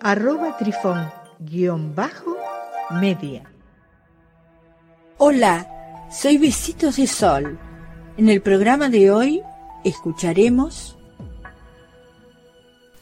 arroba 0.00 0.56
trifón 0.56 1.10
guion 1.38 1.94
bajo 1.94 2.36
media. 2.90 3.44
Hola, 5.18 6.06
soy 6.12 6.38
Besitos 6.38 6.96
de 6.96 7.06
Sol. 7.06 7.58
En 8.16 8.28
el 8.28 8.40
programa 8.40 8.88
de 8.88 9.10
hoy 9.10 9.42
escucharemos 9.84 10.96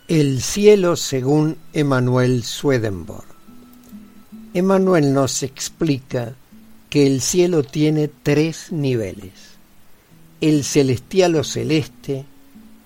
El 0.09 0.43
cielo 0.43 0.97
según 0.97 1.59
Emanuel 1.73 2.43
Swedenborg. 2.43 3.27
Emanuel 4.55 5.13
nos 5.13 5.43
explica 5.43 6.35
que 6.91 7.07
el 7.07 7.21
cielo 7.21 7.65
tiene 7.65 8.09
tres 8.09 8.71
niveles. 8.71 9.33
El 10.41 10.63
celestial 10.63 11.35
o 11.37 11.45
celeste, 11.45 12.25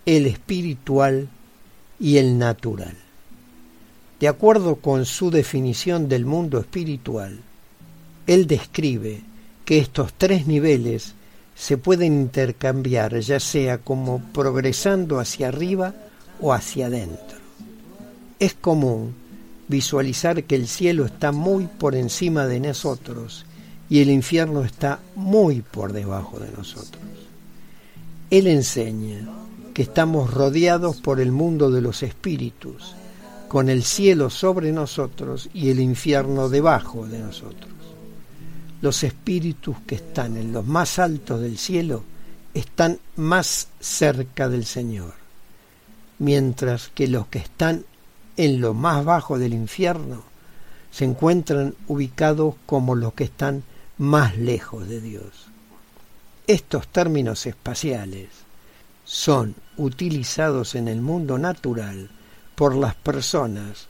el 0.07 0.27
espiritual 0.27 1.29
y 2.01 2.17
el 2.17 2.39
natural. 2.39 3.08
De 4.21 4.27
acuerdo 4.27 4.77
con 4.77 5.05
su 5.05 5.31
definición 5.31 6.09
del 6.09 6.25
mundo 6.25 6.59
espiritual, 6.59 7.39
él 8.27 8.47
describe 8.47 9.23
que 9.65 9.79
estos 9.79 10.13
tres 10.13 10.47
niveles 10.47 11.15
se 11.55 11.79
pueden 11.79 12.15
intercambiar 12.21 13.19
ya 13.21 13.39
sea 13.39 13.79
como 13.79 14.21
progresando 14.33 15.21
hacia 15.21 15.49
arriba 15.49 15.95
o 16.41 16.53
hacia 16.53 16.87
adentro. 16.87 17.39
Es 18.41 18.55
común 18.55 19.15
visualizar 19.69 20.45
que 20.45 20.57
el 20.57 20.67
cielo 20.67 21.05
está 21.05 21.31
muy 21.31 21.67
por 21.67 21.95
encima 21.95 22.47
de 22.47 22.59
nosotros 22.59 23.45
y 23.89 24.01
el 24.01 24.11
infierno 24.11 24.65
está 24.65 24.99
muy 25.15 25.63
por 25.63 25.93
debajo 25.93 26.41
de 26.41 26.51
nosotros. 26.51 27.03
Él 28.31 28.47
enseña 28.49 29.29
que 29.75 29.83
estamos 29.83 30.35
rodeados 30.35 31.01
por 31.01 31.21
el 31.21 31.31
mundo 31.31 31.71
de 31.71 31.83
los 31.83 32.03
espíritus 32.03 32.95
con 33.49 33.71
el 33.71 33.83
cielo 33.83 34.29
sobre 34.31 34.73
nosotros 34.73 35.49
y 35.55 35.71
el 35.71 35.81
infierno 35.81 36.49
debajo 36.49 37.07
de 37.07 37.19
nosotros. 37.19 37.73
Los 38.83 39.03
espíritus 39.03 39.77
que 39.87 39.97
están 39.97 40.37
en 40.37 40.53
los 40.53 40.67
más 40.67 40.99
altos 40.99 41.41
del 41.41 41.59
cielo 41.59 42.05
están 42.55 42.99
más 43.17 43.69
cerca 43.81 44.49
del 44.49 44.67
Señor, 44.67 45.15
mientras 46.19 46.89
que 46.89 47.09
los 47.09 47.27
que 47.29 47.39
están 47.39 47.85
en 48.37 48.61
lo 48.61 48.75
más 48.75 49.05
bajo 49.05 49.39
del 49.39 49.55
infierno 49.55 50.23
se 50.91 51.05
encuentran 51.05 51.75
ubicados 51.87 52.55
como 52.67 52.95
los 52.95 53.15
que 53.15 53.25
están 53.25 53.63
más 53.97 54.37
lejos 54.37 54.89
de 54.89 55.01
Dios. 55.01 55.49
Estos 56.47 56.89
términos 56.89 57.47
espaciales 57.47 58.29
son 59.05 59.55
utilizados 59.77 60.75
en 60.75 60.89
el 60.89 61.01
mundo 61.01 61.39
natural 61.39 62.11
por 62.59 62.75
las 62.75 62.97
personas 62.97 63.87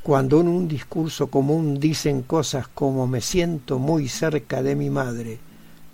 cuando 0.00 0.40
en 0.40 0.46
un 0.46 0.68
discurso 0.68 1.26
común 1.26 1.80
dicen 1.80 2.22
cosas 2.22 2.68
como 2.68 3.08
me 3.08 3.20
siento 3.20 3.80
muy 3.80 4.08
cerca 4.08 4.62
de 4.62 4.76
mi 4.76 4.90
madre, 4.90 5.40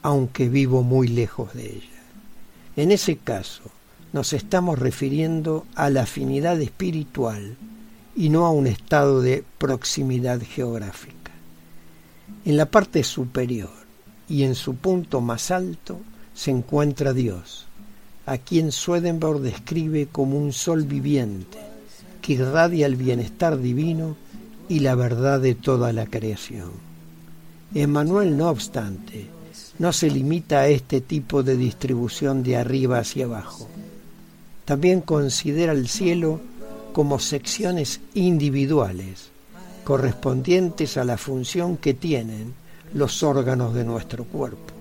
aunque 0.03 0.50
vivo 0.50 0.82
muy 0.82 1.08
lejos 1.08 1.54
de 1.54 1.64
ella. 1.64 2.03
En 2.76 2.92
ese 2.92 3.16
caso, 3.16 3.62
nos 4.12 4.34
estamos 4.34 4.78
refiriendo 4.78 5.64
a 5.75 5.88
la 5.88 6.03
afinidad 6.03 6.60
espiritual 6.60 7.56
y 8.14 8.28
no 8.28 8.44
a 8.44 8.50
un 8.50 8.66
estado 8.66 9.22
de 9.22 9.42
proximidad 9.56 10.42
geográfica. 10.42 11.32
En 12.44 12.58
la 12.58 12.66
parte 12.66 13.04
superior 13.04 13.72
y 14.28 14.42
en 14.42 14.54
su 14.54 14.74
punto 14.74 15.22
más 15.22 15.50
alto 15.50 15.98
se 16.34 16.50
encuentra 16.50 17.14
Dios, 17.14 17.69
a 18.26 18.36
quien 18.36 18.70
Swedenborg 18.70 19.41
describe 19.41 20.08
como 20.12 20.36
un 20.36 20.53
sol 20.53 20.82
viviente, 20.82 21.67
que 22.28 22.34
irradia 22.34 22.84
el 22.84 22.97
bienestar 22.97 23.59
divino 23.59 24.15
y 24.69 24.81
la 24.81 24.94
verdad 24.94 25.41
de 25.41 25.55
toda 25.55 25.94
la 25.94 26.05
creación. 26.05 26.72
Emmanuel, 27.75 28.37
no 28.37 28.50
obstante, 28.50 29.25
no 29.78 29.94
se 29.94 30.11
limita 30.11 30.61
a 30.61 30.69
este 30.69 31.00
tipo 31.00 31.43
de 31.43 31.56
distribución 31.56 32.43
de 32.43 32.59
arriba 32.59 32.99
hacia 32.99 33.25
abajo. 33.25 33.66
También 34.66 35.00
considera 35.00 35.72
el 35.72 35.89
cielo 35.89 36.39
como 36.93 37.19
secciones 37.19 38.03
individuales, 38.12 39.31
correspondientes 39.83 40.99
a 40.99 41.05
la 41.05 41.16
función 41.16 41.78
que 41.78 41.95
tienen 41.95 42.53
los 42.93 43.22
órganos 43.22 43.72
de 43.72 43.84
nuestro 43.84 44.25
cuerpo, 44.25 44.75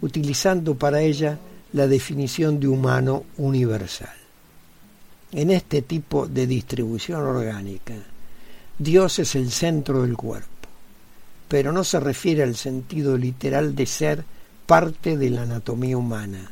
utilizando 0.00 0.76
para 0.76 1.02
ella 1.02 1.38
la 1.74 1.86
definición 1.86 2.58
de 2.58 2.68
humano 2.68 3.24
universal. 3.36 4.17
En 5.30 5.50
este 5.50 5.82
tipo 5.82 6.26
de 6.26 6.46
distribución 6.46 7.20
orgánica, 7.20 7.92
Dios 8.78 9.18
es 9.18 9.34
el 9.34 9.50
centro 9.50 10.00
del 10.00 10.16
cuerpo, 10.16 10.48
pero 11.48 11.70
no 11.70 11.84
se 11.84 12.00
refiere 12.00 12.42
al 12.42 12.56
sentido 12.56 13.18
literal 13.18 13.74
de 13.74 13.84
ser 13.84 14.24
parte 14.64 15.18
de 15.18 15.28
la 15.28 15.42
anatomía 15.42 15.98
humana, 15.98 16.50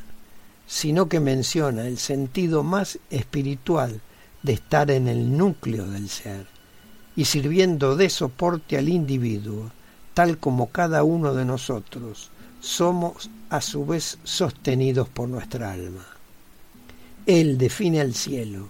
sino 0.67 1.09
que 1.09 1.19
menciona 1.19 1.87
el 1.87 1.97
sentido 1.97 2.61
más 2.61 2.99
espiritual 3.09 3.99
de 4.43 4.53
estar 4.53 4.91
en 4.91 5.07
el 5.07 5.35
núcleo 5.35 5.87
del 5.87 6.07
ser 6.07 6.45
y 7.15 7.25
sirviendo 7.25 7.95
de 7.95 8.11
soporte 8.11 8.77
al 8.77 8.89
individuo, 8.89 9.71
tal 10.13 10.37
como 10.37 10.69
cada 10.69 11.03
uno 11.03 11.33
de 11.33 11.45
nosotros 11.45 12.29
somos 12.59 13.31
a 13.49 13.59
su 13.59 13.87
vez 13.87 14.19
sostenidos 14.23 15.09
por 15.09 15.27
nuestra 15.29 15.71
alma. 15.71 16.16
Él 17.27 17.57
define 17.57 17.99
al 17.99 18.13
cielo 18.13 18.69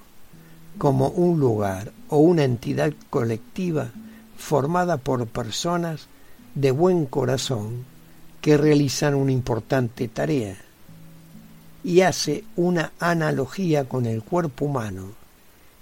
como 0.80 1.10
un 1.10 1.40
lugar 1.40 1.92
o 2.10 2.18
una 2.18 2.44
entidad 2.44 2.92
colectiva 3.12 3.92
formada 4.36 4.98
por 4.98 5.28
personas 5.28 6.08
de 6.56 6.72
buen 6.72 7.06
corazón 7.06 7.86
que 8.42 8.58
realizan 8.58 9.14
una 9.14 9.32
importante 9.32 10.08
tarea 10.08 10.58
y 11.84 12.02
hace 12.02 12.46
una 12.56 12.94
analogía 13.00 13.88
con 13.88 14.08
el 14.08 14.24
cuerpo 14.24 14.66
humano 14.66 15.12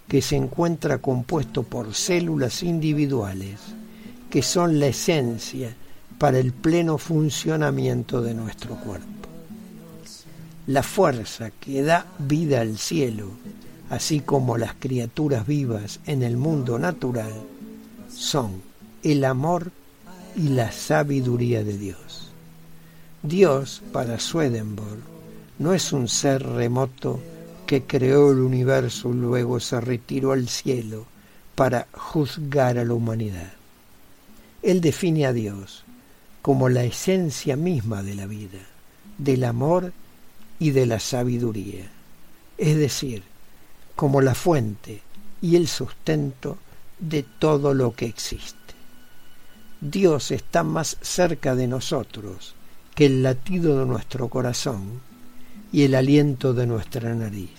que 0.09 0.22
se 0.22 0.35
encuentra 0.35 0.97
compuesto 0.97 1.64
por 1.64 1.94
células 1.96 2.62
individuales 2.62 3.62
que 4.30 4.41
son 4.41 4.81
la 4.81 4.88
esencia 4.88 5.74
para 6.19 6.40
el 6.40 6.52
pleno 6.52 6.97
funcionamiento 6.97 8.22
de 8.22 8.34
nuestro 8.34 8.75
cuerpo 8.75 9.34
la 10.68 10.81
fuerza 10.81 11.52
que 11.52 11.84
da 11.84 12.06
vida 12.18 12.62
al 12.62 12.78
cielo, 12.78 13.30
así 13.90 14.22
como 14.22 14.58
las 14.58 14.74
criaturas 14.74 15.46
vivas 15.46 16.00
en 16.06 16.24
el 16.24 16.38
mundo 16.38 16.80
natural, 16.80 17.34
son 18.09 18.62
el 19.03 19.26
amor 19.26 19.72
y 20.36 20.50
la 20.50 20.72
sabiduría 20.72 21.64
de 21.64 21.78
Dios. 21.78 22.31
Dios, 23.22 23.81
para 23.92 24.20
Swedenborg, 24.20 25.00
no 25.59 25.74
es 25.74 25.94
un 25.94 26.08
ser 26.08 26.44
remoto 26.44 27.20
que 27.66 27.84
creó 27.84 28.32
el 28.32 28.40
universo 28.40 29.09
y 29.12 29.16
luego 29.16 29.59
se 29.59 29.79
retiró 29.82 30.32
al 30.32 30.47
cielo 30.50 31.06
para 31.56 31.88
juzgar 31.94 32.78
a 32.78 32.85
la 32.85 32.94
humanidad. 32.94 33.53
Él 34.62 34.82
define 34.82 35.26
a 35.26 35.34
Dios 35.34 35.84
como 36.41 36.70
la 36.70 36.84
esencia 36.84 37.56
misma 37.56 38.03
de 38.03 38.16
la 38.16 38.26
vida, 38.26 38.59
del 39.17 39.44
amor 39.44 39.91
y 39.91 40.04
de 40.59 40.85
la 40.85 40.99
sabiduría, 40.99 41.90
es 42.57 42.78
decir, 42.78 43.23
como 43.96 44.22
la 44.22 44.35
fuente 44.35 45.02
y 45.41 45.55
el 45.55 45.67
sustento 45.67 46.57
de 46.99 47.23
todo 47.23 47.73
lo 47.73 47.93
que 47.93 48.05
existe. 48.05 48.55
Dios 49.81 50.31
está 50.31 50.63
más 50.63 50.97
cerca 51.02 51.55
de 51.55 51.67
nosotros 51.67 52.55
que 52.96 53.05
el 53.07 53.23
latido 53.23 53.79
de 53.79 53.85
nuestro 53.85 54.29
corazón 54.29 55.02
y 55.72 55.84
el 55.84 55.96
aliento 55.96 56.53
de 56.53 56.66
nuestra 56.66 57.13
nariz. 57.13 57.49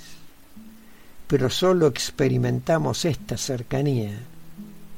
Pero 1.26 1.50
sólo 1.50 1.86
experimentamos 1.86 3.04
esta 3.04 3.36
cercanía 3.36 4.18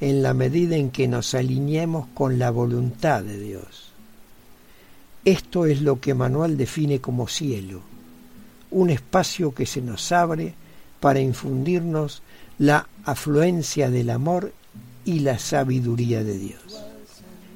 en 0.00 0.22
la 0.22 0.34
medida 0.34 0.76
en 0.76 0.90
que 0.90 1.08
nos 1.08 1.34
alineemos 1.34 2.06
con 2.14 2.38
la 2.38 2.50
voluntad 2.50 3.22
de 3.22 3.38
Dios. 3.38 3.87
Esto 5.24 5.66
es 5.66 5.82
lo 5.82 6.00
que 6.00 6.14
Manuel 6.14 6.56
define 6.56 7.00
como 7.00 7.28
cielo, 7.28 7.80
un 8.70 8.90
espacio 8.90 9.54
que 9.54 9.66
se 9.66 9.82
nos 9.82 10.12
abre 10.12 10.54
para 11.00 11.20
infundirnos 11.20 12.22
la 12.58 12.88
afluencia 13.04 13.90
del 13.90 14.10
amor 14.10 14.52
y 15.04 15.20
la 15.20 15.38
sabiduría 15.38 16.22
de 16.22 16.38
Dios. 16.38 16.84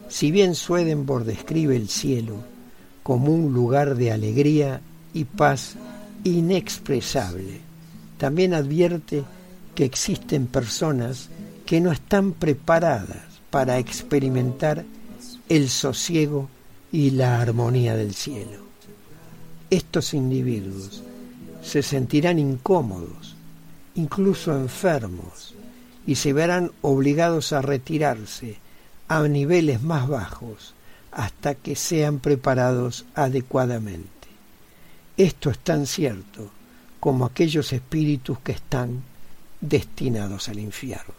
Si 0.09 0.31
bien 0.31 0.55
Swedenborg 0.55 1.25
describe 1.25 1.77
el 1.77 1.89
cielo 1.89 2.37
como 3.03 3.33
un 3.33 3.53
lugar 3.53 3.97
de 3.97 4.13
alegría 4.13 4.81
y 5.15 5.25
paz 5.25 5.77
inexpresable, 6.25 7.61
también 8.19 8.55
advierte 8.55 9.25
que 9.75 9.85
existen 9.85 10.47
personas 10.47 11.29
que 11.67 11.81
no 11.81 11.91
están 11.93 12.33
preparadas 12.33 13.23
para 13.51 13.79
experimentar 13.79 14.85
el 15.49 15.69
sosiego 15.69 16.49
y 16.93 17.11
la 17.11 17.41
armonía 17.41 17.97
del 17.97 18.15
cielo. 18.15 18.59
Estos 19.71 20.13
individuos 20.13 21.03
se 21.63 21.83
sentirán 21.83 22.39
incómodos, 22.39 23.35
incluso 23.95 24.55
enfermos, 24.55 25.55
y 26.07 26.17
se 26.17 26.33
verán 26.33 26.71
obligados 26.83 27.53
a 27.53 27.63
retirarse 27.63 28.59
a 29.09 29.23
niveles 29.23 29.83
más 29.83 30.07
bajos 30.09 30.75
hasta 31.11 31.55
que 31.55 31.77
sean 31.77 32.19
preparados 32.19 33.07
adecuadamente. 33.15 34.11
Esto 35.17 35.51
es 35.51 35.59
tan 35.59 35.87
cierto 35.87 36.51
como 37.01 37.25
aquellos 37.25 37.73
espíritus 37.73 38.39
que 38.41 38.53
están 38.53 39.03
destinados 39.61 40.49
al 40.49 40.59
infierno. 40.59 41.15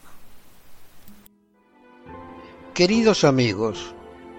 Queridos 2.73 3.23
amigos, 3.23 3.93